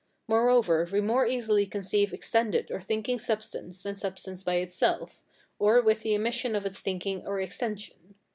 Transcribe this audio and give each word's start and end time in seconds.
Moreover, 0.27 0.89
we 0.91 0.99
more 0.99 1.27
easily 1.27 1.67
conceive 1.67 2.11
extended 2.11 2.71
or 2.71 2.81
thinking 2.81 3.19
substance 3.19 3.83
than 3.83 3.93
substance 3.93 4.41
by 4.41 4.55
itself, 4.55 5.21
or 5.59 5.79
with 5.79 6.01
the 6.01 6.15
omission 6.15 6.55
of 6.55 6.65
its 6.65 6.79
thinking 6.79 7.23
or 7.27 7.39
extension. 7.39 8.15